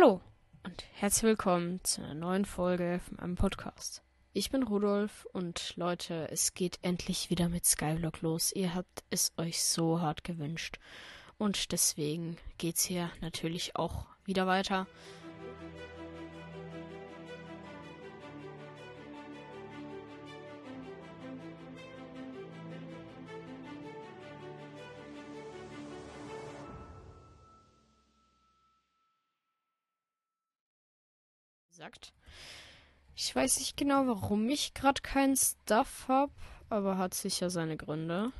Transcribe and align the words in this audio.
Hallo 0.00 0.20
und 0.62 0.84
herzlich 0.92 1.24
willkommen 1.24 1.80
zu 1.82 2.00
einer 2.00 2.14
neuen 2.14 2.44
Folge 2.44 3.00
von 3.04 3.16
meinem 3.16 3.34
Podcast. 3.34 4.04
Ich 4.32 4.48
bin 4.48 4.62
Rudolf 4.62 5.26
und 5.32 5.72
Leute, 5.74 6.28
es 6.30 6.54
geht 6.54 6.78
endlich 6.82 7.30
wieder 7.30 7.48
mit 7.48 7.66
Skyblock 7.66 8.20
los. 8.20 8.52
Ihr 8.52 8.76
habt 8.76 9.02
es 9.10 9.32
euch 9.38 9.60
so 9.60 10.00
hart 10.00 10.22
gewünscht 10.22 10.78
und 11.36 11.72
deswegen 11.72 12.36
geht's 12.58 12.84
hier 12.84 13.10
natürlich 13.20 13.74
auch 13.74 14.06
wieder 14.24 14.46
weiter. 14.46 14.86
Gesagt. 31.88 32.12
Ich 33.14 33.34
weiß 33.34 33.58
nicht 33.58 33.76
genau, 33.76 34.06
warum 34.06 34.48
ich 34.48 34.74
gerade 34.74 35.02
keinen 35.02 35.36
Stuff 35.36 36.06
habe, 36.08 36.32
aber 36.68 36.98
hat 36.98 37.14
sicher 37.14 37.50
seine 37.50 37.76
Gründe. 37.76 38.32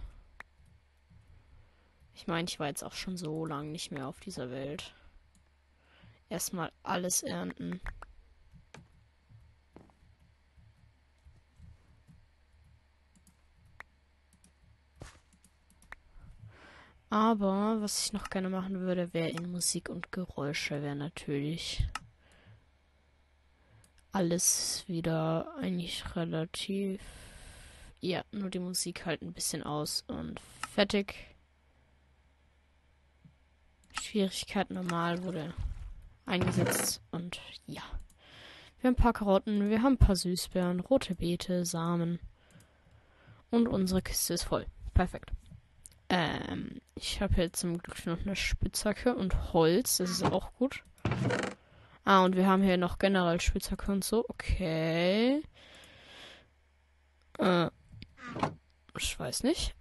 Ich 2.15 2.27
meine, 2.27 2.49
ich 2.49 2.61
war 2.61 2.69
jetzt 2.69 2.85
auch 2.85 2.93
schon 2.93 3.17
so 3.17 3.45
lange 3.47 3.71
nicht 3.71 3.91
mehr 3.91 4.07
auf 4.07 4.21
dieser 4.21 4.51
Welt. 4.51 4.95
Erstmal 6.29 6.71
alles 6.83 7.23
ernten. 7.23 7.81
Aber 17.11 17.81
was 17.81 18.05
ich 18.05 18.13
noch 18.13 18.29
gerne 18.29 18.51
machen 18.51 18.81
würde, 18.81 19.15
wäre 19.15 19.31
in 19.31 19.51
Musik 19.51 19.89
und 19.89 20.13
Geräusche, 20.13 20.83
wäre 20.83 20.95
natürlich 20.95 21.89
alles 24.19 24.83
wieder 24.89 25.55
eigentlich 25.61 26.17
relativ. 26.17 27.01
Ja, 28.01 28.25
nur 28.33 28.51
die 28.51 28.59
Musik 28.59 29.07
halt 29.07 29.23
ein 29.23 29.33
bisschen 29.33 29.63
aus 29.63 30.03
und 30.09 30.41
fertig. 30.73 31.15
Schwierigkeit 33.93 34.71
normal 34.71 35.23
wurde 35.23 35.55
eingesetzt 36.27 37.01
und 37.13 37.41
ja. 37.67 37.83
Wir 38.81 38.89
haben 38.89 38.95
ein 38.95 39.03
paar 39.03 39.13
Karotten, 39.13 39.71
wir 39.71 39.83
haben 39.83 39.95
ein 39.95 39.99
paar 39.99 40.17
Süßbeeren, 40.17 40.81
rote 40.81 41.15
Beete, 41.15 41.65
Samen. 41.65 42.19
Und 43.51 43.69
unsere 43.69 44.03
Kiste 44.03 44.35
ist 44.35 44.43
voll. 44.43 44.67
Perfekt. 44.95 45.31
Ähm, 46.09 46.81
ich 46.97 47.21
habe 47.21 47.35
jetzt 47.35 47.61
zum 47.61 47.79
Glück 47.79 48.05
noch 48.05 48.21
eine 48.21 48.35
Spitzhacke 48.35 49.15
und 49.15 49.53
Holz. 49.53 49.99
Das 49.99 50.11
ist 50.11 50.25
auch 50.25 50.53
gut. 50.55 50.83
Ah, 52.09 52.25
und 52.25 52.37
wir 52.37 52.47
haben 52.47 52.63
hier 52.63 52.79
noch 52.79 52.97
generell 52.97 53.39
Spitzhacke 53.39 53.93
und 53.93 54.03
so. 54.03 54.25
Okay. 54.29 55.43
Äh, 57.39 57.69
ich 58.97 59.21
weiß 59.21 59.43
nicht. 59.43 59.75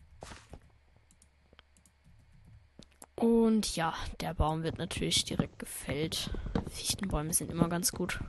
Und 3.16 3.78
ja, 3.78 3.94
der 4.20 4.34
Baum 4.34 4.64
wird 4.64 4.78
natürlich 4.78 5.24
direkt 5.24 5.58
gefällt. 5.58 6.30
Fichtenbäume 6.70 7.34
sind 7.34 7.50
immer 7.50 7.70
ganz 7.70 7.94
gut. 7.94 8.20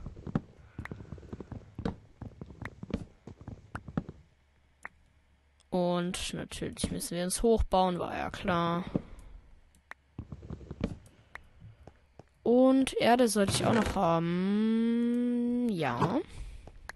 Und 5.71 6.33
natürlich 6.33 6.89
müssen 6.89 7.17
wir 7.17 7.25
uns 7.25 7.43
hochbauen, 7.43 7.99
war 7.99 8.15
ja 8.15 8.29
klar. 8.29 8.85
Und 12.49 12.99
Erde 12.99 13.27
sollte 13.27 13.53
ich 13.53 13.65
auch 13.67 13.75
noch 13.75 13.93
haben. 13.93 15.69
Ja. 15.69 16.19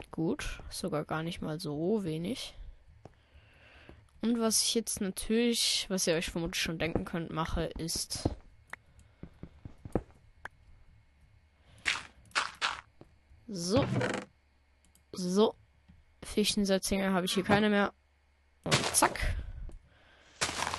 Gut. 0.09 0.63
Sogar 0.71 1.05
gar 1.05 1.21
nicht 1.21 1.43
mal 1.43 1.59
so 1.59 2.03
wenig. 2.03 2.55
Und 4.23 4.39
was 4.39 4.63
ich 4.63 4.73
jetzt 4.73 4.99
natürlich, 4.99 5.85
was 5.89 6.07
ihr 6.07 6.15
euch 6.15 6.31
vermutlich 6.31 6.59
schon 6.59 6.79
denken 6.79 7.05
könnt, 7.05 7.31
mache, 7.31 7.65
ist. 7.77 8.27
So. 13.47 13.85
So. 15.11 15.53
Fichtensetzlinge 16.23 17.13
habe 17.13 17.27
ich 17.27 17.33
hier 17.33 17.43
keine 17.43 17.69
mehr. 17.69 17.93
Und 18.63 18.95
zack. 18.95 19.35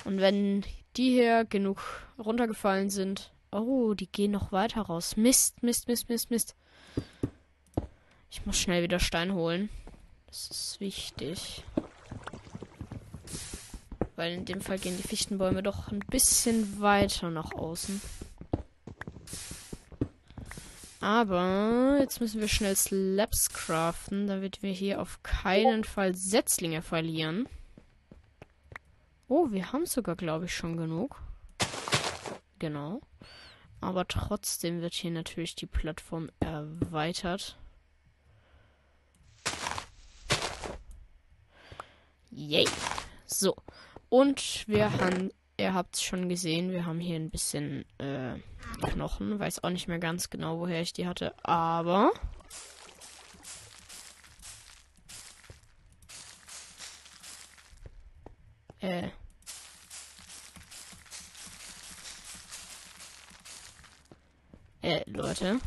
Und 0.03 0.19
wenn 0.19 0.65
die 0.97 1.11
hier 1.11 1.45
genug 1.45 1.79
runtergefallen 2.19 2.89
sind, 2.89 3.31
Oh, 3.57 3.93
die 3.93 4.11
gehen 4.11 4.31
noch 4.31 4.51
weiter 4.51 4.81
raus. 4.81 5.15
Mist, 5.15 5.63
Mist, 5.63 5.87
Mist, 5.87 6.09
Mist, 6.09 6.29
Mist. 6.29 6.55
Ich 8.29 8.45
muss 8.45 8.59
schnell 8.59 8.83
wieder 8.83 8.99
Stein 8.99 9.33
holen. 9.33 9.69
Das 10.27 10.49
ist 10.49 10.81
wichtig. 10.81 11.63
Weil 14.17 14.33
in 14.33 14.43
dem 14.43 14.59
Fall 14.59 14.77
gehen 14.77 14.97
die 14.97 15.07
Fichtenbäume 15.07 15.63
doch 15.63 15.89
ein 15.89 15.99
bisschen 15.99 16.81
weiter 16.81 17.31
nach 17.31 17.53
außen. 17.53 18.01
Aber 20.99 21.97
jetzt 22.01 22.19
müssen 22.19 22.41
wir 22.41 22.49
schnell 22.49 22.75
Slabs 22.75 23.49
craften, 23.49 24.27
damit 24.27 24.63
wir 24.63 24.71
hier 24.73 25.01
auf 25.01 25.23
keinen 25.23 25.85
Fall 25.85 26.13
Setzlinge 26.13 26.81
verlieren. 26.81 27.47
Oh, 29.29 29.51
wir 29.51 29.71
haben 29.71 29.85
sogar, 29.85 30.17
glaube 30.17 30.45
ich, 30.45 30.53
schon 30.53 30.75
genug. 30.75 31.21
Genau. 32.59 32.99
Aber 33.81 34.07
trotzdem 34.07 34.81
wird 34.81 34.93
hier 34.93 35.11
natürlich 35.11 35.55
die 35.55 35.67
Plattform 35.67 36.29
erweitert. 36.39 37.57
Yay. 42.31 42.67
So. 43.25 43.55
Und 44.09 44.67
wir 44.67 44.91
haben, 44.91 45.31
ihr 45.57 45.73
habt 45.73 45.95
es 45.95 46.03
schon 46.03 46.29
gesehen, 46.29 46.71
wir 46.71 46.85
haben 46.85 46.99
hier 46.99 47.15
ein 47.15 47.29
bisschen 47.29 47.85
äh, 47.97 48.35
Knochen. 48.81 49.39
Weiß 49.39 49.63
auch 49.63 49.69
nicht 49.69 49.87
mehr 49.87 49.99
ganz 49.99 50.29
genau, 50.29 50.59
woher 50.59 50.81
ich 50.81 50.93
die 50.93 51.07
hatte, 51.07 51.33
aber. 51.43 52.11
Äh. 58.79 59.09
Äh, 64.85 65.03
Leute. 65.07 65.59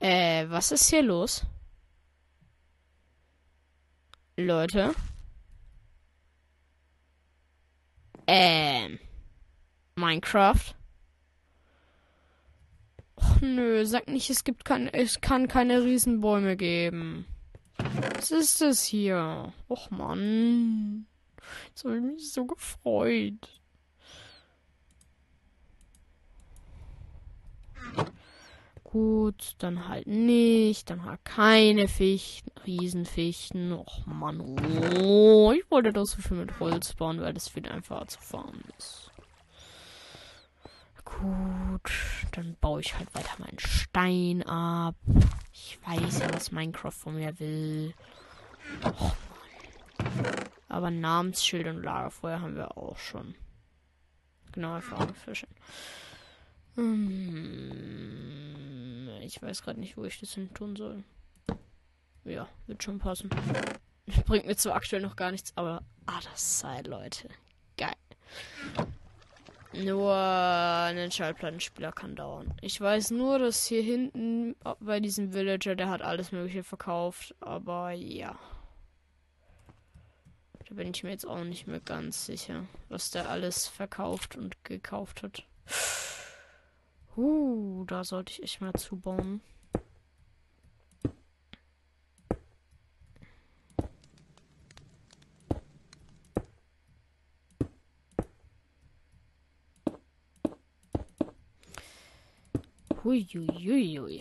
Äh, 0.00 0.46
was 0.48 0.72
ist 0.72 0.90
hier 0.90 1.02
los? 1.02 1.46
Leute. 4.36 4.96
Ähm. 8.26 8.98
Minecraft. 9.94 10.74
Och 13.14 13.40
nö, 13.42 13.86
sag 13.86 14.08
nicht, 14.08 14.28
es 14.28 14.42
gibt 14.42 14.64
kein, 14.64 14.88
es 14.88 15.20
kann 15.20 15.46
keine 15.46 15.84
Riesenbäume 15.84 16.56
geben. 16.56 17.26
Was 17.76 18.32
ist 18.32 18.60
das 18.60 18.82
hier? 18.82 19.52
Och 19.68 19.92
Mann. 19.92 21.06
Jetzt 21.68 21.84
habe 21.84 21.98
ich 21.98 22.02
mich 22.02 22.32
so 22.32 22.44
gefreut. 22.44 23.60
Gut, 28.94 29.56
dann 29.58 29.88
halt 29.88 30.06
nicht. 30.06 30.88
Dann 30.88 31.04
halt 31.04 31.24
keine 31.24 31.88
Fichten, 31.88 32.52
Riesenfichten. 32.64 33.72
Och 33.72 34.06
Mann, 34.06 34.40
oh, 34.40 35.50
ich 35.50 35.68
wollte 35.68 35.92
das 35.92 36.12
so 36.12 36.22
viel 36.22 36.36
mit 36.36 36.60
Holz 36.60 36.94
bauen, 36.94 37.20
weil 37.20 37.34
das 37.34 37.48
viel 37.48 37.68
einfacher 37.68 38.06
zu 38.06 38.20
fahren 38.20 38.62
ist. 38.78 39.10
Gut, 41.04 41.90
dann 42.36 42.56
baue 42.60 42.82
ich 42.82 42.96
halt 42.96 43.12
weiter 43.16 43.34
meinen 43.38 43.58
Stein 43.58 44.44
ab. 44.44 44.94
Ich 45.52 45.76
weiß 45.84 46.20
ja, 46.20 46.32
was 46.32 46.52
Minecraft 46.52 46.92
von 46.92 47.16
mir 47.16 47.36
will. 47.40 47.94
Oh 48.84 49.10
Mann. 49.98 50.34
Aber 50.68 50.92
Namensschild 50.92 51.66
und 51.66 51.82
Lagerfeuer 51.82 52.40
haben 52.40 52.54
wir 52.54 52.78
auch 52.78 52.98
schon. 52.98 53.34
Genau, 54.52 54.76
Erfahrung 54.76 55.16
fischen. 55.16 55.48
Hm, 56.76 58.18
ich 59.22 59.40
weiß 59.40 59.62
gerade 59.62 59.80
nicht, 59.80 59.96
wo 59.96 60.04
ich 60.04 60.20
das 60.20 60.34
hin 60.34 60.52
tun 60.54 60.76
soll. 60.76 61.02
Ja, 62.24 62.48
wird 62.66 62.82
schon 62.82 62.98
passen. 62.98 63.30
Bringt 64.26 64.46
mir 64.46 64.56
zwar 64.56 64.74
aktuell 64.74 65.02
noch 65.02 65.16
gar 65.16 65.30
nichts, 65.30 65.52
aber 65.56 65.82
ah, 66.06 66.20
das 66.30 66.60
sei, 66.60 66.80
Leute. 66.82 67.28
Geil. 67.76 67.94
Nur 69.72 70.14
ein 70.14 71.10
Schallplattenspieler 71.10 71.90
kann 71.92 72.14
dauern. 72.14 72.54
Ich 72.60 72.80
weiß 72.80 73.10
nur, 73.10 73.38
dass 73.40 73.66
hier 73.66 73.82
hinten 73.82 74.54
bei 74.78 75.00
diesem 75.00 75.32
Villager, 75.32 75.74
der 75.74 75.88
hat 75.88 76.00
alles 76.00 76.30
Mögliche 76.30 76.62
verkauft. 76.62 77.34
Aber 77.40 77.90
ja. 77.90 78.38
Da 80.68 80.74
bin 80.74 80.90
ich 80.94 81.02
mir 81.02 81.10
jetzt 81.10 81.26
auch 81.26 81.42
nicht 81.42 81.66
mehr 81.66 81.80
ganz 81.80 82.26
sicher, 82.26 82.66
was 82.88 83.10
der 83.10 83.28
alles 83.28 83.66
verkauft 83.66 84.36
und 84.36 84.62
gekauft 84.64 85.22
hat. 85.22 85.44
Uh, 87.16 87.84
da 87.86 88.02
sollte 88.02 88.32
ich 88.32 88.42
echt 88.42 88.60
mal 88.60 88.72
zubauen. 88.74 89.40
Huiuiuiui. 103.04 104.18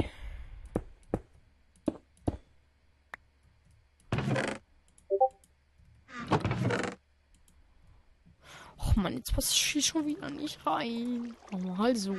Och 8.77 8.95
man, 8.97 9.13
jetzt 9.13 9.33
passt 9.33 9.53
ich 9.53 9.85
schon 9.85 10.05
wieder 10.05 10.29
nicht 10.29 10.63
rein. 10.67 11.35
Mal 11.51 11.95
so. 11.95 12.15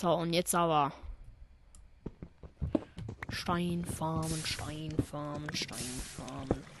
So, 0.00 0.14
und 0.14 0.32
jetzt 0.32 0.54
aber. 0.54 0.92
Steinfarmen, 3.30 4.44
Steinfarmen, 4.44 5.52
Steinfarmen. 5.52 5.56
Steinfarmen. 5.56 6.77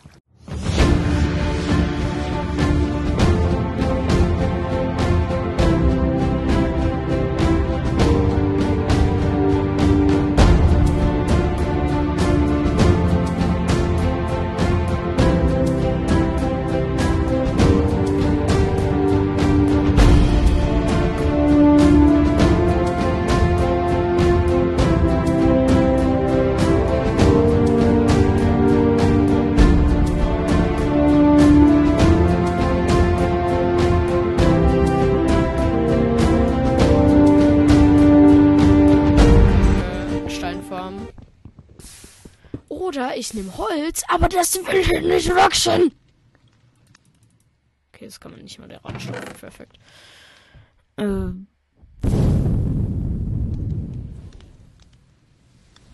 Ich 43.28 43.34
nehme 43.34 43.56
Holz, 43.58 44.02
aber 44.08 44.28
das 44.28 44.54
will 44.54 44.76
ich 44.76 44.88
nicht 45.02 45.34
wachsen. 45.34 45.92
Okay, 47.92 48.06
das 48.06 48.18
kann 48.20 48.32
man 48.32 48.42
nicht 48.42 48.58
mal 48.58 48.68
der 48.68 48.82
Randstoff. 48.84 49.40
Perfekt. 49.40 49.78
Ähm. 50.96 51.46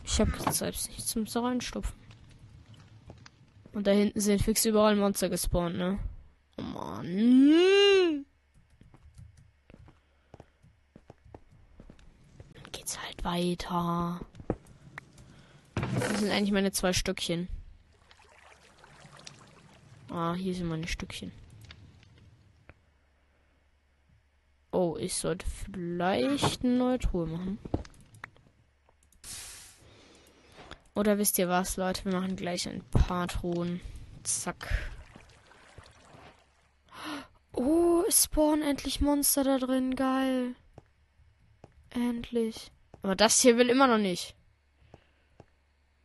Ich 0.05 0.21
habe 0.21 0.53
selbst 0.53 0.89
nichts 0.91 1.07
zum 1.07 1.27
so 1.27 1.41
reinstopfen. 1.41 1.95
Und 3.73 3.87
da 3.89 3.91
hinten 3.91 4.21
sind 4.21 4.41
fix 4.41 4.65
überall 4.65 4.95
Monster 4.95 5.29
gespawnt, 5.29 5.77
ne? 5.77 5.99
Oh 6.59 6.63
Mann. 6.63 8.25
Dann 12.53 12.71
geht's 12.71 12.97
halt 13.01 13.25
weiter. 13.25 14.21
Das 16.01 16.21
sind 16.21 16.31
eigentlich 16.31 16.53
meine 16.53 16.73
zwei 16.73 16.93
Stückchen. 16.93 17.49
Ah, 20.11 20.35
hier 20.35 20.55
sind 20.55 20.69
meine 20.69 20.87
Stückchen. 20.87 21.33
Oh, 24.71 24.97
ich 24.99 25.15
sollte 25.15 25.47
vielleicht 25.47 26.65
eine 26.65 26.77
neue 26.77 26.99
Truhe 26.99 27.27
machen. 27.27 27.59
Oder 30.97 31.19
wisst 31.19 31.39
ihr 31.39 31.49
was, 31.49 31.77
Leute? 31.77 32.05
Wir 32.05 32.13
machen 32.13 32.37
gleich 32.37 32.69
ein 32.69 32.83
paar 32.91 33.27
Truhen. 33.27 33.81
Zack. 34.23 34.69
Oh, 37.53 38.03
es 38.09 38.25
spawnen 38.25 38.63
endlich 38.63 39.01
Monster 39.01 39.45
da 39.45 39.59
drin. 39.59 39.97
Geil. 39.97 40.55
Endlich. 41.91 42.71
Aber 43.03 43.17
das 43.17 43.41
hier 43.41 43.57
will 43.59 43.69
immer 43.69 43.87
noch 43.87 43.99
nicht. 43.99 44.35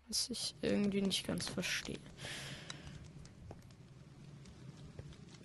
Was 0.09 0.29
ich 0.31 0.55
irgendwie 0.63 1.03
nicht 1.03 1.25
ganz 1.25 1.47
verstehe. 1.47 1.99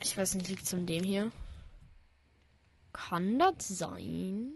Ich 0.02 0.16
weiß 0.16 0.34
nicht, 0.34 0.49
liegt 0.49 0.64
es 0.64 0.72
an 0.72 0.87
dem 0.87 1.05
hier? 1.05 1.31
Kann 2.94 3.38
das 3.38 3.69
sein? 3.69 4.52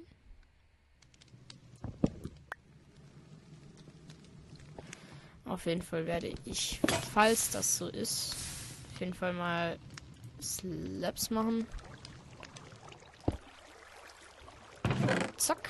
Auf 5.44 5.66
jeden 5.66 5.82
Fall 5.82 6.06
werde 6.06 6.32
ich, 6.44 6.81
falls 7.12 7.50
das 7.50 7.78
so 7.78 7.88
ist, 7.88 8.34
auf 8.94 9.00
jeden 9.00 9.14
Fall 9.14 9.32
mal 9.32 9.78
Slaps 10.40 11.31
machen. 11.31 11.66
Und 14.84 15.40
zack. 15.40 15.69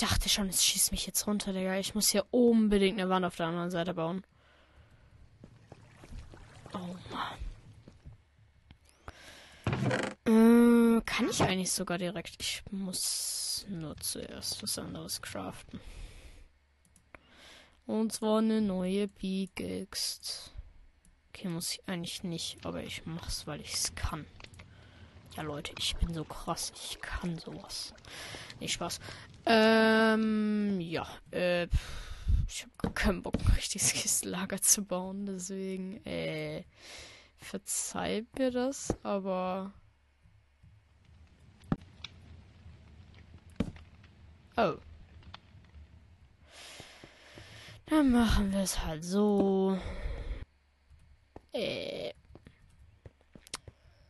Ich 0.00 0.08
dachte 0.08 0.28
schon, 0.28 0.48
es 0.48 0.64
schießt 0.64 0.92
mich 0.92 1.06
jetzt 1.06 1.26
runter, 1.26 1.52
Digga. 1.52 1.76
Ich 1.76 1.96
muss 1.96 2.10
hier 2.10 2.24
unbedingt 2.30 3.00
eine 3.00 3.10
Wand 3.10 3.24
auf 3.24 3.34
der 3.34 3.46
anderen 3.46 3.72
Seite 3.72 3.94
bauen. 3.94 4.24
Oh 6.72 6.94
Mann. 7.10 7.36
Äh, 10.24 11.00
kann 11.04 11.28
ich 11.28 11.42
eigentlich 11.42 11.72
sogar 11.72 11.98
direkt. 11.98 12.36
Ich 12.40 12.62
muss 12.70 13.66
nur 13.68 13.96
zuerst 13.96 14.62
was 14.62 14.78
anderes 14.78 15.20
craften. 15.20 15.80
Und 17.84 18.12
zwar 18.12 18.38
eine 18.38 18.60
neue 18.60 19.08
Pickaxe. 19.08 20.52
Okay, 21.30 21.48
muss 21.48 21.72
ich 21.72 21.88
eigentlich 21.88 22.22
nicht, 22.22 22.64
aber 22.64 22.84
ich 22.84 23.04
mach's, 23.04 23.48
weil 23.48 23.60
ich's 23.62 23.92
kann. 23.96 24.26
Ja, 25.34 25.42
Leute, 25.42 25.72
ich 25.78 25.96
bin 25.96 26.14
so 26.14 26.22
krass. 26.22 26.72
Ich 26.74 27.00
kann 27.00 27.38
sowas. 27.38 27.94
Nicht 28.60 28.74
Spaß. 28.74 29.00
Ähm, 29.50 30.78
ja. 30.78 31.06
Äh, 31.30 31.68
ich 32.46 32.62
habe 32.62 32.72
gar 32.76 32.92
keinen 32.92 33.22
Bock, 33.22 33.34
ein 33.34 33.52
richtiges 33.56 33.94
Kistenlager 33.94 34.60
zu 34.60 34.84
bauen. 34.84 35.24
Deswegen, 35.24 36.04
äh, 36.04 36.64
verzeiht 37.38 38.38
mir 38.38 38.50
das, 38.50 38.94
aber. 39.02 39.72
Oh. 44.56 44.74
Dann 47.86 48.10
machen 48.10 48.52
wir 48.52 48.60
es 48.60 48.84
halt 48.84 49.02
so. 49.02 49.78
Äh. 51.52 52.12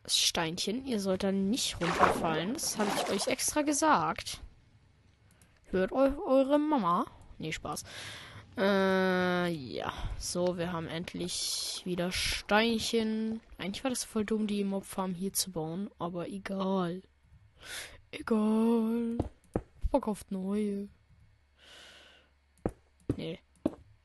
Das 0.03 0.19
Steinchen, 0.19 0.87
ihr 0.87 1.01
sollt 1.01 1.23
dann 1.23 1.51
nicht 1.51 1.81
runterfallen. 1.81 2.55
Das 2.55 2.79
habe 2.79 2.91
ich 2.97 3.11
euch 3.11 3.27
extra 3.29 3.63
gesagt. 3.63 4.41
Hört 5.71 5.93
eu 5.93 6.23
eure 6.27 6.59
Mama. 6.59 7.05
Nee, 7.39 7.53
Spaß. 7.53 7.85
Äh, 8.57 9.49
ja. 9.51 9.93
So, 10.19 10.57
wir 10.57 10.73
haben 10.73 10.89
endlich 10.89 11.83
wieder 11.85 12.11
Steinchen. 12.11 13.41
Eigentlich 13.59 13.85
war 13.85 13.91
das 13.91 14.05
voll 14.05 14.25
dumm, 14.25 14.47
die 14.47 14.65
Mobfarm 14.65 15.15
hier 15.15 15.33
zu 15.35 15.53
bauen. 15.53 15.91
Aber 15.99 16.29
egal. 16.29 17.03
Egal. 18.11 19.19
Verkauft 19.91 20.33
neue. 20.33 20.89
Nee. 23.17 23.39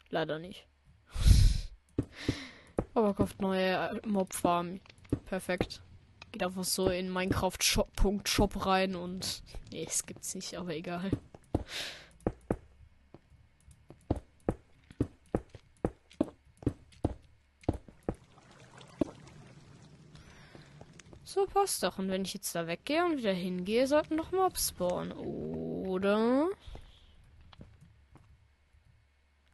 Leider 0.10 0.40
nicht. 0.40 0.68
Aber 2.94 3.14
kauft 3.14 3.42
neue 3.42 4.02
Mobfarm. 4.06 4.82
Perfekt. 5.26 5.82
Geht 6.34 6.44
einfach 6.44 6.64
so 6.66 6.90
in 6.90 7.10
Minecraft-Shop.shop 7.10 8.66
rein 8.66 8.96
und. 8.96 9.44
Nee, 9.72 9.86
es 9.88 10.06
gibt's 10.06 10.36
nicht, 10.36 10.56
aber 10.56 10.76
egal. 10.76 11.12
So 21.34 21.48
passt 21.48 21.82
doch. 21.82 21.98
Und 21.98 22.10
wenn 22.10 22.26
ich 22.26 22.36
jetzt 22.36 22.54
da 22.54 22.68
weggehe 22.68 23.04
und 23.04 23.18
wieder 23.18 23.34
hingehe, 23.34 23.88
sollten 23.88 24.18
doch 24.18 24.32
Mobs 24.32 24.70
spawnen. 24.70 25.12
Oder? 25.14 26.48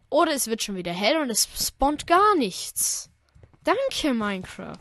Oder 0.10 0.34
es 0.34 0.48
wird 0.48 0.62
schon 0.62 0.76
wieder 0.76 0.92
hell 0.92 1.22
und 1.22 1.30
es 1.30 1.48
spawnt 1.58 2.06
gar 2.06 2.36
nichts. 2.36 3.10
Danke, 3.64 4.14
Minecraft. 4.14 4.78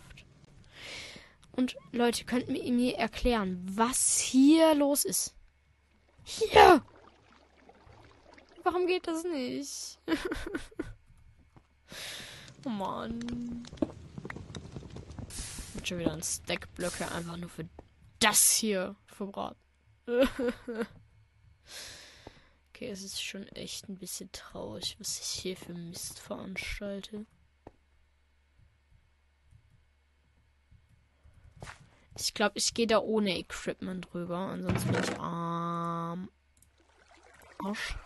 Und 1.53 1.77
Leute, 1.93 2.25
könnt 2.25 2.49
ihr 2.49 2.73
mir 2.73 2.97
erklären, 2.97 3.61
was 3.69 4.19
hier 4.19 4.75
los 4.75 5.05
ist? 5.05 5.35
Hier! 6.25 6.83
Warum 8.71 8.87
geht 8.87 9.09
das 9.09 9.25
nicht? 9.25 9.99
oh 12.67 12.69
Mann. 12.69 13.65
Und 15.75 15.89
schon 15.89 15.99
wieder 15.99 16.13
ein 16.13 16.23
Stack 16.23 16.75
Blöcke 16.75 17.11
einfach 17.11 17.39
nur 17.39 17.49
für 17.49 17.67
das 18.19 18.53
hier 18.53 18.95
verbraten. 19.07 19.59
okay, 22.69 22.91
es 22.91 23.03
ist 23.03 23.25
schon 23.25 23.49
echt 23.49 23.89
ein 23.89 23.97
bisschen 23.97 24.31
traurig, 24.33 24.97
was 24.99 25.19
ich 25.19 25.41
hier 25.41 25.57
für 25.57 25.73
Mist 25.73 26.19
veranstalte. 26.19 27.25
Ich 32.19 32.35
glaube, 32.35 32.59
ich 32.59 32.75
gehe 32.75 32.87
da 32.87 32.99
ohne 32.99 33.39
Equipment 33.39 34.13
rüber. 34.13 34.37
Ansonsten 34.37 34.93
bin 34.93 35.05
ich 35.05 35.19
arm. 35.19 36.29
Arsch. 37.65 37.97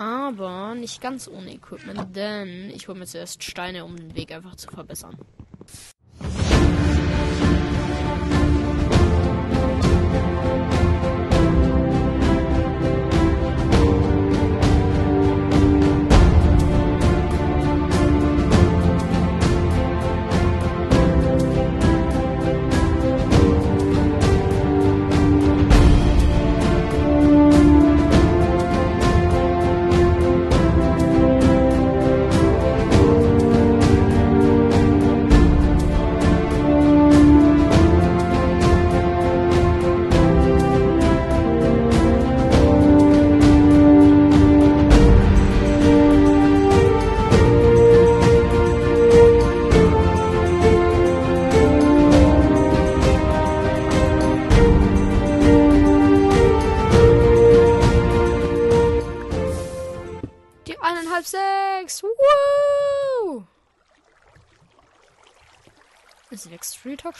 Aber 0.00 0.74
nicht 0.74 1.02
ganz 1.02 1.28
ohne 1.28 1.52
Equipment, 1.52 2.16
denn 2.16 2.70
ich 2.70 2.88
hole 2.88 2.98
mir 2.98 3.04
zuerst 3.04 3.44
Steine, 3.44 3.84
um 3.84 3.96
den 3.96 4.14
Weg 4.16 4.32
einfach 4.32 4.56
zu 4.56 4.70
verbessern. 4.70 5.14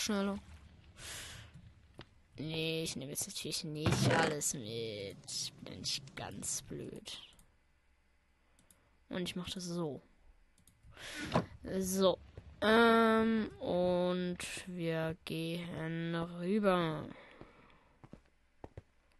Schneller. 0.00 0.38
Nee, 2.36 2.84
ich 2.84 2.96
nehme 2.96 3.10
jetzt 3.10 3.26
natürlich 3.26 3.64
nicht 3.64 4.10
alles 4.10 4.54
mit. 4.54 5.16
Ich 5.26 5.52
bin 5.60 5.80
nicht 5.80 6.16
ganz 6.16 6.62
blöd. 6.62 7.20
Und 9.10 9.22
ich 9.22 9.36
mache 9.36 9.50
das 9.52 9.64
so. 9.64 10.00
So. 11.78 12.18
Ähm, 12.62 13.50
und 13.58 14.38
wir 14.66 15.16
gehen 15.24 16.14
rüber. 16.14 17.04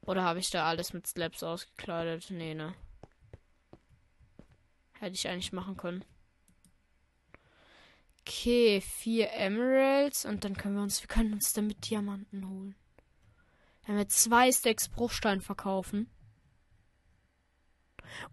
Oder 0.03 0.25
habe 0.25 0.39
ich 0.39 0.51
da 0.51 0.67
alles 0.67 0.93
mit 0.93 1.07
Slaps 1.07 1.43
ausgekleidet? 1.43 2.31
Nee, 2.31 2.55
ne? 2.55 2.75
Hätte 4.99 5.15
ich 5.15 5.29
eigentlich 5.29 5.53
machen 5.53 5.77
können. 5.77 6.05
Okay, 8.31 8.81
vier 8.81 9.33
Emeralds 9.33 10.25
und 10.25 10.45
dann 10.45 10.57
können 10.57 10.77
wir 10.77 10.85
uns, 10.85 11.03
wir 11.03 11.09
können 11.09 11.33
uns 11.33 11.53
damit 11.53 11.91
Diamanten 11.91 12.49
holen. 12.49 12.77
Wenn 13.85 13.97
wir 13.97 14.09
zwei 14.09 14.53
Stacks 14.53 14.89
Bruchstein 14.89 15.41
verkaufen. 15.41 16.09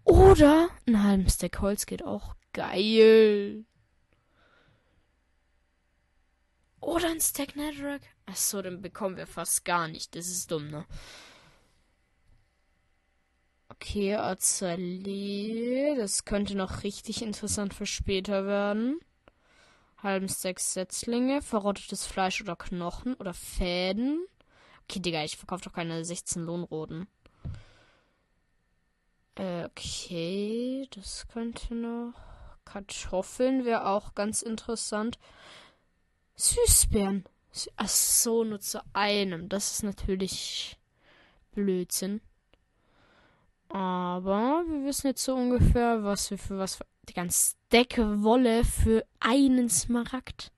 Oder 0.03 0.69
einen 0.85 1.03
halben 1.03 1.27
Stack 1.27 1.61
Holz 1.61 1.87
geht 1.87 2.03
auch 2.03 2.35
geil. 2.53 3.65
Oder 6.79 7.09
ein 7.09 7.19
Stack 7.19 7.55
Netherrack. 7.55 8.03
Achso, 8.27 8.61
dann 8.61 8.83
bekommen 8.83 9.17
wir 9.17 9.25
fast 9.25 9.65
gar 9.65 9.87
nicht. 9.87 10.15
Das 10.15 10.27
ist 10.27 10.51
dumm, 10.51 10.69
ne? 10.69 10.85
Okay, 13.69 14.13
Azalee. 14.13 15.95
Das 15.95 16.23
könnte 16.23 16.53
noch 16.55 16.83
richtig 16.83 17.23
interessant 17.23 17.73
für 17.73 17.87
später 17.87 18.45
werden. 18.45 18.99
Halben 20.01 20.27
sechs 20.27 20.73
Setzlinge, 20.73 21.41
verrottetes 21.41 22.05
Fleisch 22.05 22.41
oder 22.41 22.55
Knochen 22.55 23.15
oder 23.15 23.33
Fäden. 23.33 24.25
Okay, 24.83 24.99
Digga, 24.99 25.23
ich 25.23 25.37
verkaufe 25.37 25.65
doch 25.65 25.73
keine 25.73 26.05
16 26.05 26.43
Lohnroten. 26.43 27.07
Äh, 29.35 29.65
okay, 29.65 30.87
das 30.95 31.27
könnte 31.27 31.75
noch. 31.75 32.13
Kartoffeln 32.65 33.65
wäre 33.65 33.87
auch 33.87 34.13
ganz 34.13 34.41
interessant. 34.41 35.19
Süßbeeren. 36.35 37.25
Ach 37.75 37.87
so, 37.87 38.43
nur 38.43 38.59
zu 38.59 38.81
einem. 38.93 39.49
Das 39.49 39.71
ist 39.71 39.83
natürlich 39.83 40.77
Blödsinn. 41.53 42.21
Aber 43.69 44.63
wir 44.67 44.85
wissen 44.85 45.07
jetzt 45.07 45.23
so 45.23 45.35
ungefähr, 45.35 46.03
was 46.03 46.29
wir 46.31 46.37
für 46.37 46.57
was. 46.57 46.79
Die 47.09 47.13
ganze 47.13 47.55
Decke 47.71 48.23
Wolle 48.23 48.63
für 48.63 49.05
einen 49.19 49.69
Smaragd. 49.69 50.51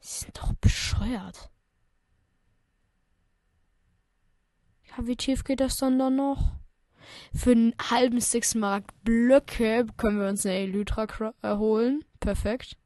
Sie 0.00 0.24
sind 0.24 0.38
doch 0.38 0.54
bescheuert. 0.54 1.50
Ja, 4.84 5.06
wie 5.06 5.16
tief 5.16 5.44
geht 5.44 5.60
das 5.60 5.76
dann 5.76 5.98
dann 5.98 6.16
noch? 6.16 6.52
Für 7.34 7.52
einen 7.52 7.74
halben 7.90 8.20
Smaragd 8.20 8.92
Blöcke 9.04 9.86
können 9.96 10.20
wir 10.20 10.28
uns 10.28 10.46
eine 10.46 10.56
Elytra 10.56 11.06
erholen. 11.42 12.04
Perfekt. 12.20 12.76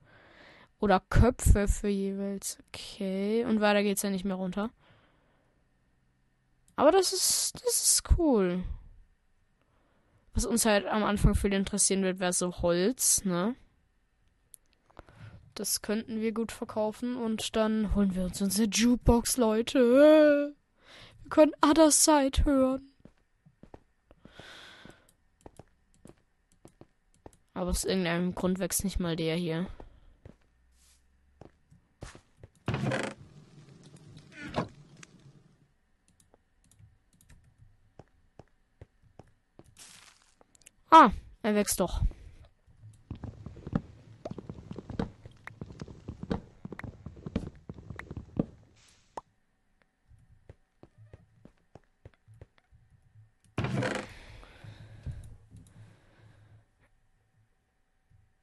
Oder 0.81 1.01
Köpfe 1.01 1.69
für 1.69 1.89
jeweils. 1.89 2.59
Okay. 2.69 3.45
Und 3.45 3.61
weiter 3.61 3.83
geht's 3.83 4.03
ja 4.03 4.11
nicht 4.11 4.25
mehr 4.25 4.37
runter. 4.37 4.71
Aber 6.75 6.91
das 6.91 7.13
ist, 7.13 7.55
das 7.65 7.85
ist 7.85 8.19
cool. 8.19 8.65
Was 10.35 10.47
uns 10.47 10.65
halt 10.65 10.87
am 10.87 11.05
Anfang 11.05 11.35
viel 11.35 11.53
interessieren 11.53 12.03
wird, 12.03 12.19
wäre 12.19 12.33
so 12.33 12.63
Holz, 12.63 13.25
ne? 13.25 13.55
Das 15.55 15.83
könnten 15.83 16.21
wir 16.23 16.33
gut 16.33 16.51
verkaufen 16.51 17.17
und 17.17 17.55
dann 17.57 17.95
holen 17.95 18.15
wir 18.15 18.25
uns 18.25 18.41
unsere 18.41 18.69
Jukebox, 18.69 19.37
Leute. 19.37 20.55
Wir 21.23 21.31
können 21.31 21.53
Other 21.63 21.91
Side 21.91 22.45
hören. 22.45 22.89
Aber 27.55 27.71
aus 27.71 27.85
irgendeinem 27.85 28.35
Grund 28.35 28.59
wächst 28.59 28.83
nicht 28.85 28.99
mal 28.99 29.15
der 29.15 29.37
hier. 29.37 29.67
Ah, 40.91 41.11
er 41.43 41.55
wächst 41.55 41.81
doch. 41.81 42.03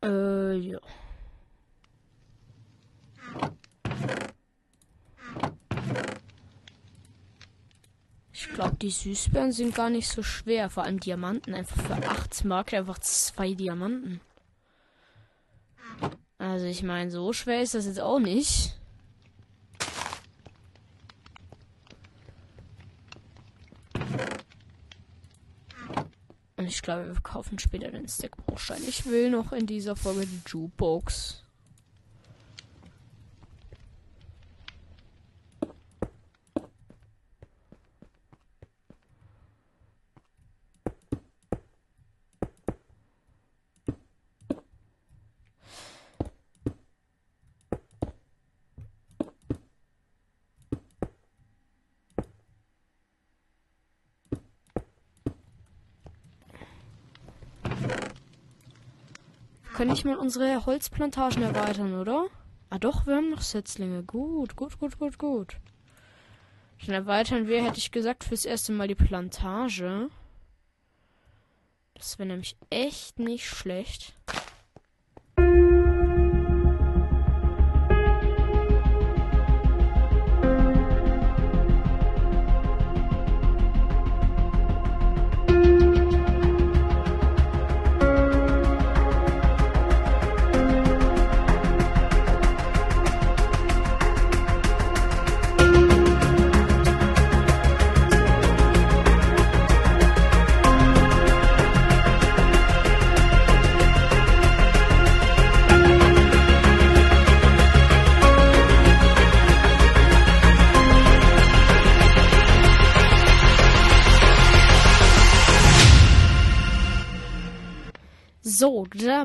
Äh, 0.01 0.56
ja. 0.56 0.79
Ich 8.34 8.48
glaube, 8.53 8.68
die 8.81 8.89
Süßbeeren 8.89 9.51
sind 9.51 9.75
gar 9.75 9.89
nicht 9.89 10.09
so 10.09 10.24
schwer. 10.24 10.69
Vor 10.69 10.83
allem 10.83 11.00
Diamanten. 11.00 11.53
Einfach 11.53 11.81
für 11.81 11.95
8 11.95 12.45
Mark 12.45 12.74
einfach 12.74 13.00
zwei 13.00 13.53
Diamanten. 13.53 14.21
Also 16.38 16.65
ich 16.65 16.83
meine, 16.83 17.12
so 17.12 17.33
schwer 17.33 17.62
ist 17.62 17.75
das 17.75 17.86
jetzt 17.86 18.00
auch 18.00 18.19
nicht. 18.19 18.75
Und 26.55 26.65
ich 26.65 26.81
glaube, 26.81 27.07
wir 27.07 27.21
kaufen 27.21 27.59
später 27.59 27.91
den 27.91 28.07
Stack-Bruchstein. 28.07 28.83
Ich 28.88 29.05
will 29.05 29.29
noch 29.29 29.51
in 29.51 29.65
dieser 29.65 29.95
Folge 29.95 30.25
die 30.25 30.41
Jukebox. 30.45 31.43
Nicht 60.00 60.06
mal 60.06 60.18
unsere 60.18 60.65
Holzplantagen 60.65 61.44
erweitern, 61.44 62.00
oder? 62.00 62.27
Ah 62.70 62.79
doch, 62.79 63.06
wir 63.06 63.18
haben 63.18 63.32
noch 63.32 63.41
Setzlinge. 63.41 64.01
Gut, 64.01 64.56
gut, 64.56 64.79
gut, 64.79 64.98
gut, 64.98 65.18
gut. 65.18 65.58
Dann 66.86 66.96
erweitern 66.96 67.48
wir, 67.48 67.62
hätte 67.62 67.79
ich 67.79 67.91
gesagt, 67.91 68.24
fürs 68.24 68.46
erste 68.46 68.72
Mal 68.72 68.88
die 68.88 68.96
Plantage. 68.96 70.10
Das 71.96 72.18
wäre 72.18 72.29
nämlich 72.29 72.56
echt 72.70 73.20
nicht 73.20 73.50
schlecht. 73.50 74.13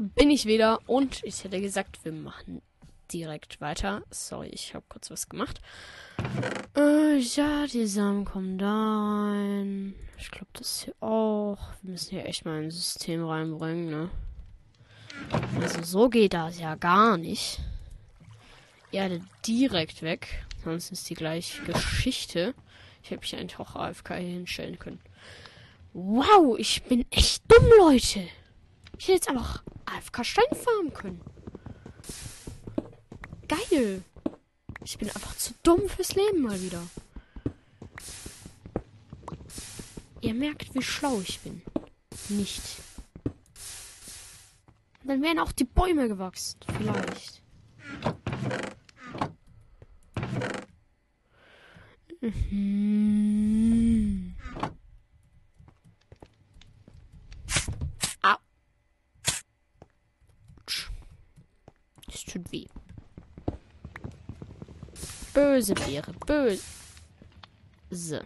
Bin 0.00 0.30
ich 0.30 0.46
wieder 0.46 0.80
und 0.86 1.22
ich 1.24 1.44
hätte 1.44 1.60
gesagt, 1.60 2.04
wir 2.04 2.12
machen 2.12 2.62
direkt 3.12 3.60
weiter. 3.60 4.02
Sorry, 4.10 4.48
ich 4.48 4.74
habe 4.74 4.84
kurz 4.88 5.10
was 5.10 5.28
gemacht. 5.28 5.60
Äh, 6.76 7.18
ja, 7.18 7.66
die 7.66 7.86
Samen 7.86 8.24
kommen 8.24 8.58
da 8.58 8.72
rein. 8.72 9.94
Ich 10.18 10.30
glaube, 10.30 10.48
das 10.52 10.82
hier 10.82 10.94
auch. 11.00 11.58
Wir 11.82 11.92
müssen 11.92 12.10
hier 12.10 12.26
echt 12.26 12.44
mal 12.44 12.62
ein 12.62 12.70
System 12.70 13.24
reinbringen, 13.24 13.90
ne? 13.90 14.10
Also 15.60 15.82
so 15.82 16.08
geht 16.08 16.34
das 16.34 16.58
ja 16.58 16.74
gar 16.74 17.16
nicht. 17.16 17.60
Erde 18.90 19.20
direkt 19.46 20.02
weg. 20.02 20.44
Sonst 20.64 20.90
ist 20.90 21.08
die 21.10 21.14
gleiche 21.14 21.62
Geschichte. 21.62 22.54
Ich 23.02 23.10
hätte 23.10 23.20
mich 23.20 23.58
auch 23.58 23.76
AFK 23.76 24.14
hier 24.14 24.28
hinstellen 24.28 24.78
können. 24.78 25.00
Wow, 25.92 26.58
ich 26.58 26.82
bin 26.84 27.04
echt 27.10 27.42
dumm, 27.48 27.68
Leute. 27.78 28.28
Ich 28.98 29.08
hätte 29.08 29.12
jetzt 29.12 29.28
einfach 29.28 29.62
AFK 29.86 30.24
Stein 30.24 30.44
farmen 30.52 30.94
können. 30.94 31.20
Geil. 33.48 34.02
Ich 34.84 34.98
bin 34.98 35.08
einfach 35.08 35.34
zu 35.36 35.54
dumm 35.62 35.88
fürs 35.88 36.14
Leben 36.14 36.42
mal 36.42 36.60
wieder. 36.60 36.82
Ihr 40.20 40.34
merkt, 40.34 40.74
wie 40.74 40.82
schlau 40.82 41.20
ich 41.20 41.40
bin. 41.40 41.62
Nicht. 42.28 42.62
Dann 45.04 45.22
wären 45.22 45.38
auch 45.38 45.52
die 45.52 45.64
Bäume 45.64 46.08
gewachsen. 46.08 46.58
Vielleicht. 46.78 47.42
Mhm. 52.22 54.23
Tut 62.22 62.52
weh. 62.52 62.66
Böse 65.32 65.74
Beere, 65.74 66.12
böse. 66.26 68.24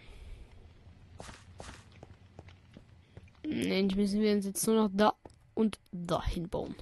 Endlich 3.41 3.95
müssen 3.95 4.21
wir 4.21 4.31
uns 4.33 4.45
jetzt 4.45 4.67
nur 4.67 4.75
noch 4.75 4.89
da 4.93 5.13
und 5.55 5.79
dahin 5.91 6.47
bauen. 6.47 6.75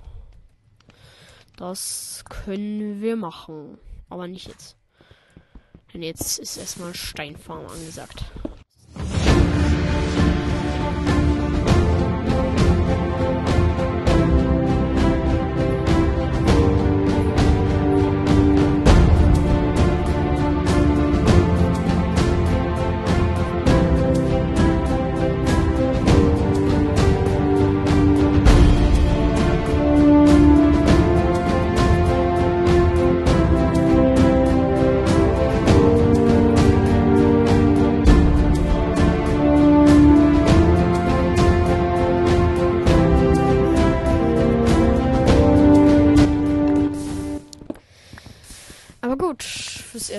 Das 1.55 2.23
können 2.29 3.01
wir 3.01 3.15
machen. 3.15 3.77
Aber 4.09 4.27
nicht 4.27 4.47
jetzt. 4.47 4.77
Denn 5.93 6.03
jetzt 6.03 6.39
ist 6.39 6.57
erstmal 6.57 6.93
Steinfarm 6.93 7.65
angesagt. 7.67 8.25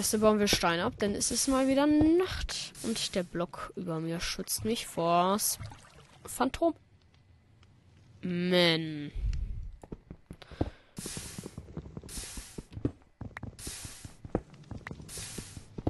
Erste 0.08 0.20
bauen 0.20 0.38
wir 0.38 0.48
Stein 0.48 0.80
ab, 0.80 0.94
denn 1.00 1.14
es 1.14 1.30
ist 1.30 1.48
mal 1.48 1.68
wieder 1.68 1.86
Nacht. 1.86 2.72
Und 2.82 3.14
der 3.14 3.24
Block 3.24 3.74
über 3.76 4.00
mir 4.00 4.20
schützt 4.20 4.64
mich 4.64 4.86
vor 4.86 5.36
Phantom. 6.24 6.72
Men. 8.22 9.12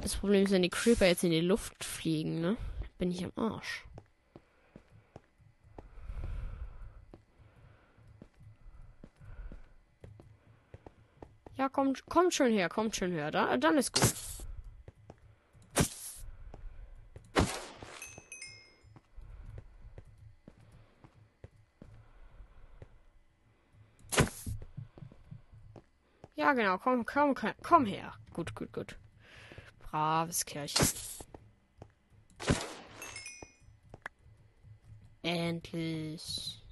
Das 0.01 0.17
Problem 0.17 0.43
ist, 0.43 0.51
wenn 0.51 0.63
die 0.63 0.69
Creeper 0.69 1.07
jetzt 1.07 1.23
in 1.23 1.31
die 1.31 1.39
Luft 1.39 1.85
fliegen, 1.85 2.41
ne? 2.41 2.57
Bin 2.97 3.11
ich 3.11 3.23
am 3.23 3.31
Arsch. 3.37 3.85
Ja, 11.59 11.67
kommt, 11.67 12.05
kommt 12.05 12.33
schon 12.33 12.51
her, 12.53 12.69
kommt 12.69 12.95
schon 12.95 13.11
her. 13.11 13.31
Da, 13.31 13.57
dann 13.57 13.77
ist 13.77 13.93
gut. 13.93 14.13
Ja, 26.37 26.53
genau. 26.53 26.77
Komm, 26.77 27.05
komm, 27.05 27.35
komm, 27.61 27.85
her. 27.85 28.13
Gut, 28.31 28.55
gut, 28.55 28.71
gut. 28.71 28.97
Braves 29.81 30.45
Kerlchen. 30.45 30.87
Endlich. 35.23 36.63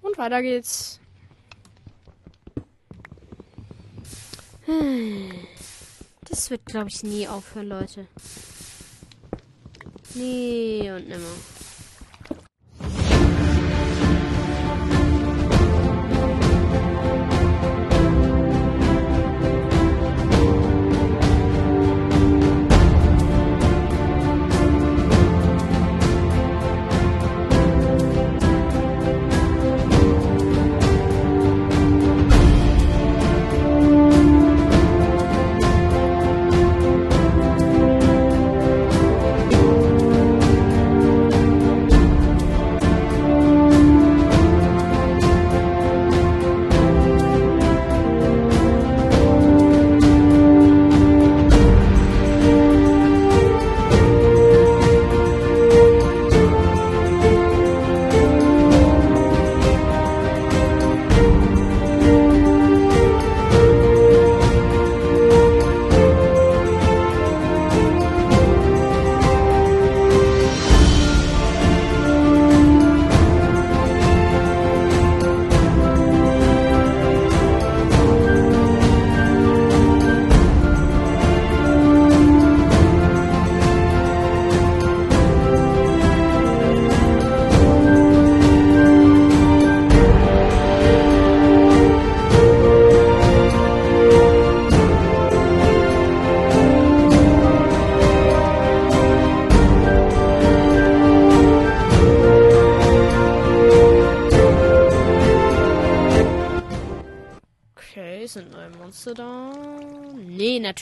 Und 0.00 0.16
weiter 0.16 0.42
geht's. 0.42 1.00
Das 6.28 6.50
wird, 6.50 6.66
glaube 6.66 6.90
ich, 6.90 7.02
nie 7.02 7.26
aufhören, 7.26 7.68
Leute. 7.68 8.06
Nie 10.14 10.90
und 10.90 11.08
nimmer. 11.08 11.24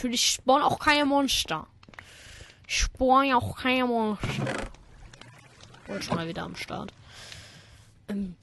Natürlich 0.07 0.31
spawnen 0.31 0.63
auch 0.63 0.79
keine 0.79 1.05
Monster. 1.05 1.67
Spawnen 2.67 3.31
ja 3.31 3.37
auch 3.37 3.57
keine 3.57 3.87
Monster. 3.87 4.27
Und 5.89 6.05
schon 6.05 6.17
mal 6.17 6.29
wieder 6.29 6.43
am 6.45 6.57
Start. 6.57 6.93
Ähm, 8.09 8.37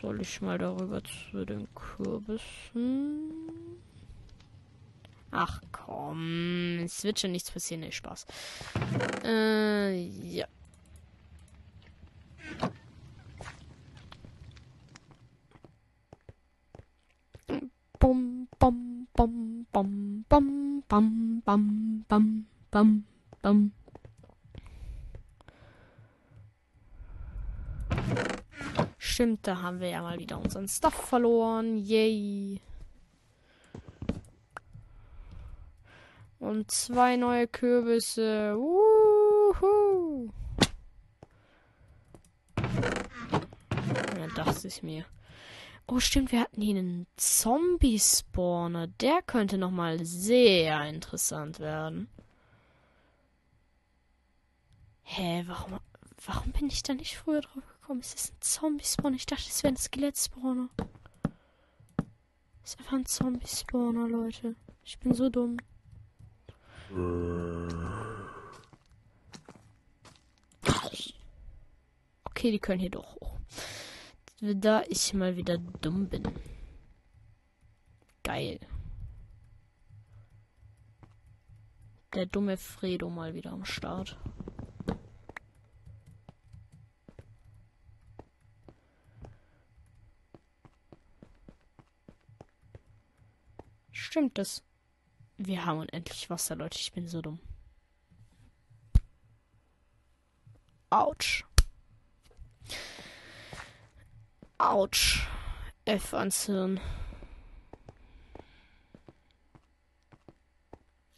soll 0.00 0.20
ich 0.20 0.40
mal 0.40 0.58
darüber 0.58 1.00
zu 1.04 1.44
den 1.44 1.68
Kürbissen? 1.74 3.30
Ach 5.32 5.62
komm, 5.70 6.80
es 6.84 7.04
wird 7.04 7.20
schon 7.20 7.30
nichts 7.30 7.52
passieren, 7.52 7.82
nee, 7.82 7.92
Spaß. 7.92 8.26
Äh, 9.24 9.94
ja. 9.94 10.46
Bum, 18.00 18.48
bum, 18.58 18.99
bum, 19.14 19.66
bum, 19.72 20.24
bum, 20.28 20.82
bum, 20.88 21.42
bum, 21.44 22.04
bum, 22.08 22.46
bum, 22.70 23.04
bum. 23.42 23.72
Stimmt, 28.98 29.46
da 29.46 29.60
haben 29.60 29.80
wir 29.80 29.88
ja 29.88 30.02
mal 30.02 30.18
wieder 30.18 30.38
unseren 30.40 30.68
Stuff 30.68 30.94
verloren. 30.94 31.76
Yay. 31.76 32.60
Und 36.38 36.70
zwei 36.70 37.16
neue 37.16 37.46
Kürbisse. 37.46 38.56
Wuhu. 38.56 40.30
Ja, 44.18 44.26
dachte 44.34 44.68
ich 44.68 44.82
mir. 44.82 45.04
Oh, 45.92 45.98
stimmt, 45.98 46.30
wir 46.30 46.38
hatten 46.42 46.62
hier 46.62 46.76
einen 46.76 47.08
Zombie-Spawner. 47.16 48.86
Der 48.86 49.22
könnte 49.22 49.58
nochmal 49.58 50.04
sehr 50.04 50.84
interessant 50.84 51.58
werden. 51.58 52.08
Hä, 55.02 55.42
warum, 55.48 55.80
warum 56.24 56.52
bin 56.52 56.68
ich 56.68 56.84
da 56.84 56.94
nicht 56.94 57.16
früher 57.16 57.40
drauf 57.40 57.64
gekommen? 57.80 57.98
Ist 58.02 58.32
ein 58.32 58.36
Zombie-Spawner. 58.38 59.16
Ich 59.16 59.26
dachte, 59.26 59.48
es 59.48 59.64
wäre 59.64 59.74
ein 59.74 59.76
Skelett-Spawner. 59.76 60.68
Es 62.62 62.74
ist 62.74 62.78
einfach 62.78 62.92
ein 62.92 63.06
Zombie-Spawner, 63.06 64.06
Leute. 64.06 64.54
Ich 64.84 64.96
bin 65.00 65.12
so 65.12 65.28
dumm. 65.28 65.56
Okay, 72.26 72.52
die 72.52 72.60
können 72.60 72.78
hier 72.78 72.90
doch. 72.90 73.19
Da 74.42 74.82
ich 74.88 75.12
mal 75.12 75.36
wieder 75.36 75.58
dumm 75.58 76.08
bin. 76.08 76.22
Geil. 78.22 78.58
Der 82.14 82.24
dumme 82.24 82.56
Fredo 82.56 83.10
mal 83.10 83.34
wieder 83.34 83.52
am 83.52 83.66
Start. 83.66 84.18
Stimmt 93.92 94.38
das? 94.38 94.62
Wir 95.36 95.66
haben 95.66 95.80
unendlich 95.80 96.30
Wasser, 96.30 96.56
Leute. 96.56 96.78
Ich 96.78 96.92
bin 96.92 97.06
so 97.06 97.20
dumm. 97.20 97.40
Autsch. 100.88 101.44
Autsch. 104.60 105.26
F 105.86 106.12
ans 106.14 106.46
Hirn. 106.46 106.80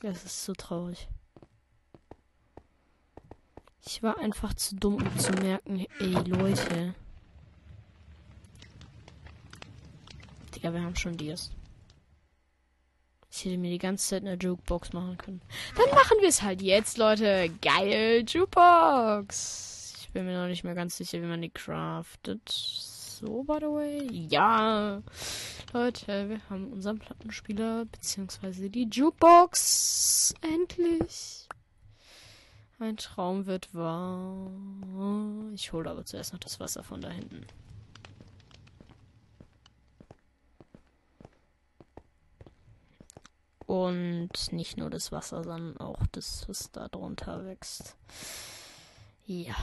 Das 0.01 0.25
ist 0.25 0.45
so 0.45 0.53
traurig. 0.53 1.09
Ich 3.85 4.03
war 4.03 4.19
einfach 4.19 4.55
zu 4.55 4.77
dumm, 4.77 4.95
um 4.95 5.19
zu 5.19 5.33
merken, 5.33 5.87
ey 5.99 6.13
Leute. 6.13 6.95
Digga, 10.55 10.73
wir 10.73 10.83
haben 10.83 10.97
schon 10.97 11.17
Dias. 11.17 11.51
Ich 13.31 13.45
hätte 13.45 13.59
mir 13.59 13.71
die 13.71 13.79
ganze 13.79 14.09
Zeit 14.09 14.23
eine 14.23 14.35
Jukebox 14.35 14.93
machen 14.93 15.19
können. 15.19 15.43
Dann 15.77 15.91
machen 15.91 16.19
wir 16.21 16.29
es 16.29 16.43
halt 16.43 16.63
jetzt, 16.63 16.97
Leute. 16.97 17.51
Geil, 17.61 18.25
Jukebox. 18.29 19.95
Ich 20.01 20.11
bin 20.11 20.27
mir 20.27 20.41
noch 20.41 20.49
nicht 20.49 20.63
mehr 20.63 20.75
ganz 20.75 20.97
sicher, 20.97 21.21
wie 21.21 21.27
man 21.27 21.43
die 21.43 21.51
craftet. 21.51 23.02
So, 23.23 23.45
by 23.45 23.59
the 23.61 23.67
way. 23.67 24.27
Ja. 24.29 25.01
Leute, 25.73 26.29
wir 26.29 26.41
haben 26.51 26.73
unseren 26.73 26.99
Plattenspieler, 26.99 27.85
beziehungsweise 27.85 28.69
die 28.69 28.89
Jukebox. 28.91 30.35
Endlich. 30.41 31.47
Ein 32.81 32.97
Traum 32.97 33.47
wird 33.47 33.73
wahr. 33.77 34.51
Ich 35.55 35.73
hole 35.73 35.89
aber 35.89 36.05
zuerst 36.05 36.33
noch 36.33 36.41
das 36.41 36.59
Wasser 36.59 36.83
von 36.83 37.01
da 37.01 37.11
hinten. 37.11 37.47
Und 43.67 44.31
nicht 44.51 44.77
nur 44.79 44.91
das 44.91 45.13
Wasser, 45.13 45.45
sondern 45.45 45.77
auch 45.77 46.05
das, 46.11 46.49
was 46.49 46.73
da 46.73 46.89
drunter 46.89 47.45
wächst. 47.45 47.95
Ja. 49.27 49.55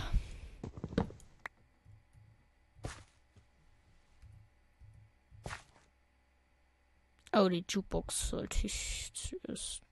Oh, 7.31 7.47
die 7.47 7.63
Jukebox 7.67 8.29
sollte 8.29 8.65
ich 8.65 9.11
zuerst. 9.13 9.83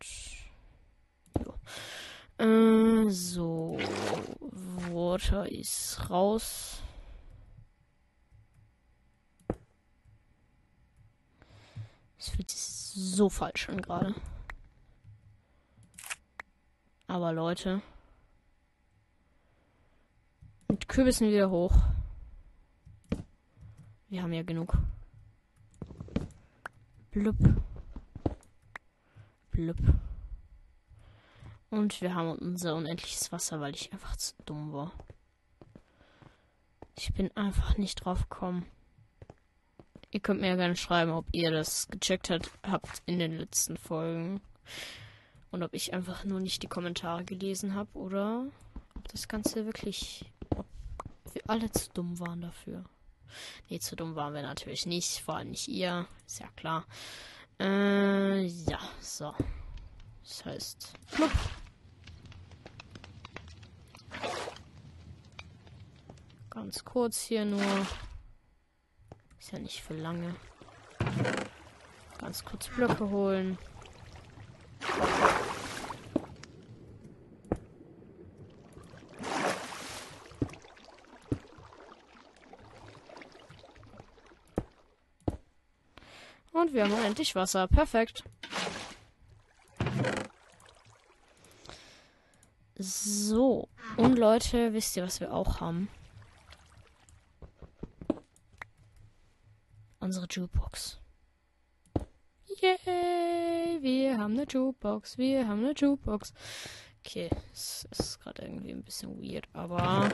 Ja. 1.38 2.44
Äh, 2.44 3.10
so. 3.10 3.78
Water 4.92 5.48
ist 5.52 6.10
raus. 6.10 6.82
Es 12.18 12.30
fühlt 12.30 12.50
sich 12.50 12.60
so 12.60 13.30
falsch 13.30 13.70
an 13.70 13.82
gerade. 13.82 14.16
Aber 17.06 17.32
Leute. 17.34 17.82
Mit 20.68 20.90
Kürbissen 20.90 21.28
wieder 21.30 21.52
hoch. 21.52 21.76
Wir 24.10 24.24
haben 24.24 24.34
ja 24.34 24.44
genug. 24.44 24.78
Blub. 27.18 27.36
Blub. 29.50 29.78
Und 31.72 32.00
wir 32.00 32.14
haben 32.14 32.38
unser 32.38 32.76
unendliches 32.76 33.32
Wasser, 33.32 33.60
weil 33.60 33.74
ich 33.74 33.92
einfach 33.92 34.16
zu 34.18 34.36
dumm 34.46 34.72
war. 34.72 34.92
Ich 36.96 37.12
bin 37.16 37.36
einfach 37.36 37.76
nicht 37.78 38.06
drauf 38.06 38.30
gekommen. 38.30 38.68
Ihr 40.12 40.20
könnt 40.20 40.42
mir 40.42 40.50
ja 40.50 40.56
gerne 40.58 40.76
schreiben, 40.76 41.12
ob 41.12 41.26
ihr 41.32 41.50
das 41.50 41.88
gecheckt 41.88 42.30
hat, 42.30 42.52
habt 42.62 43.02
in 43.08 43.18
den 43.18 43.36
letzten 43.36 43.78
Folgen. 43.78 44.40
Und 45.50 45.64
ob 45.64 45.74
ich 45.74 45.96
einfach 45.96 46.24
nur 46.24 46.40
nicht 46.40 46.62
die 46.62 46.68
Kommentare 46.68 47.26
gelesen 47.26 47.74
habe 47.74 47.98
oder 47.98 48.46
ob 48.94 49.08
das 49.08 49.28
Ganze 49.28 49.66
wirklich. 49.66 50.32
Ob 50.56 50.68
wir 51.34 51.42
alle 51.48 51.72
zu 51.72 51.90
dumm 51.96 52.20
waren 52.20 52.42
dafür. 52.42 52.84
Nee, 53.70 53.80
zu 53.80 53.96
dumm 53.96 54.16
waren 54.16 54.34
wir 54.34 54.42
natürlich 54.42 54.86
nicht. 54.86 55.22
Vor 55.22 55.36
allem 55.36 55.52
nicht 55.52 55.68
ihr. 55.68 56.08
Ist 56.26 56.40
ja 56.40 56.48
klar. 56.56 56.86
Äh, 57.60 58.46
ja, 58.46 58.80
so. 59.00 59.34
Das 60.24 60.46
heißt. 60.46 60.94
Plupp. 61.12 61.32
Ganz 66.50 66.84
kurz 66.84 67.22
hier 67.22 67.46
nur. 67.46 67.88
Ist 69.40 69.52
ja 69.52 69.60
nicht 69.60 69.82
für 69.82 69.94
lange. 69.94 70.36
Ganz 72.20 72.44
kurz 72.44 72.68
Blöcke 72.68 73.10
holen. 73.10 73.58
Und 86.68 86.74
wir 86.74 86.84
haben 86.84 86.92
unendlich 86.92 87.34
Wasser. 87.34 87.66
Perfekt. 87.68 88.26
So. 92.78 93.70
Und 93.96 94.20
Leute, 94.20 94.74
wisst 94.74 94.98
ihr, 94.98 95.04
was 95.04 95.22
wir 95.22 95.34
auch 95.34 95.62
haben? 95.62 95.88
unsere 100.08 100.28
Jukebox. 100.30 101.00
Yay, 102.46 103.82
wir 103.82 104.18
haben 104.18 104.34
eine 104.34 104.46
Jukebox, 104.48 105.18
wir 105.18 105.48
haben 105.48 105.60
eine 105.60 105.74
Jukebox. 105.74 106.34
Okay, 107.06 107.30
es 107.52 107.86
ist 107.92 108.20
gerade 108.20 108.44
irgendwie 108.44 108.72
ein 108.72 108.84
bisschen 108.84 109.22
weird, 109.22 109.48
aber... 109.54 110.10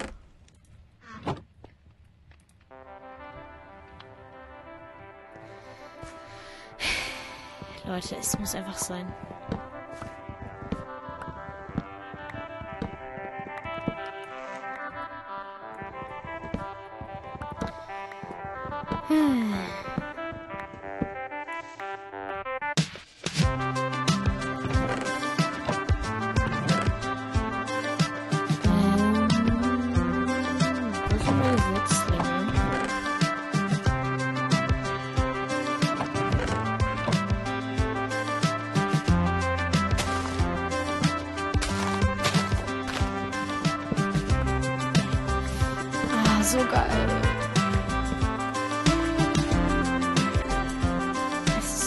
Leute, 7.86 8.16
es 8.16 8.38
muss 8.40 8.56
einfach 8.56 8.78
sein. 8.78 9.06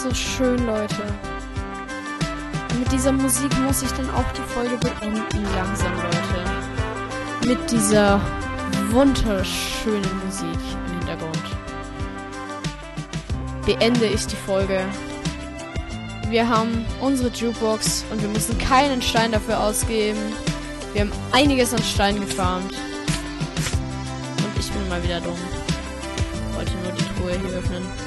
So 0.09 0.15
schön, 0.15 0.67
Leute. 0.67 1.03
Mit 2.79 2.93
dieser 2.93 3.11
Musik 3.13 3.51
muss 3.61 3.83
ich 3.83 3.91
dann 3.93 4.09
auch 4.11 4.31
die 4.33 4.53
Folge 4.53 4.77
beenden, 4.77 5.45
langsam, 5.57 5.93
Leute. 5.95 7.49
Mit 7.49 7.71
dieser 7.71 8.21
wunderschönen 8.91 10.25
Musik 10.25 10.61
im 10.87 10.99
Hintergrund. 10.99 11.43
Beende 13.65 14.07
ich 14.07 14.27
die 14.27 14.37
Folge. 14.37 14.81
Wir 16.29 16.49
haben 16.49 16.85
unsere 17.01 17.31
Jukebox 17.31 18.05
und 18.11 18.23
wir 18.23 18.29
müssen 18.29 18.57
keinen 18.59 19.03
Stein 19.03 19.33
dafür 19.33 19.61
ausgeben. 19.61 20.21
Wir 20.93 21.03
haben 21.03 21.13
einiges 21.33 21.73
an 21.75 21.83
Stein 21.83 22.21
gefarmt. 22.21 22.73
Und 22.73 24.61
ich 24.61 24.71
bin 24.71 24.89
mal 24.89 25.03
wieder 25.03 25.21
dumm. 25.21 25.39
Wollte 26.55 26.73
nur 26.85 26.93
die 26.93 27.05
Truhe 27.15 27.33
hier 27.33 27.59
öffnen. 27.59 28.06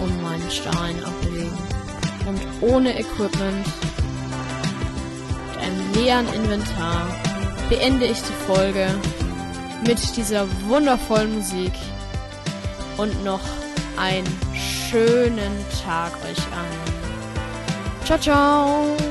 Und 0.00 0.22
meinen 0.22 0.50
Stein 0.50 1.02
ablegen. 1.04 1.58
Und 2.26 2.40
ohne 2.60 2.98
Equipment. 2.98 3.66
Mit 5.48 5.58
einem 5.58 5.92
leeren 5.94 6.32
Inventar. 6.34 7.06
Beende 7.68 8.06
ich 8.06 8.18
die 8.18 8.52
Folge. 8.52 8.94
Mit 9.86 10.16
dieser 10.16 10.46
wundervollen 10.68 11.34
Musik. 11.34 11.72
Und 12.96 13.24
noch 13.24 13.40
einen 13.96 14.26
schönen 14.54 15.64
Tag 15.84 16.12
euch 16.24 16.38
allen. 16.52 16.98
Ciao, 18.04 18.18
ciao. 18.18 19.07